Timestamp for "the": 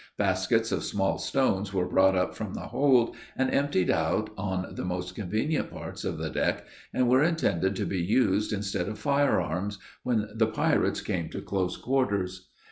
2.55-2.61, 4.73-4.83, 6.17-6.31, 10.33-10.47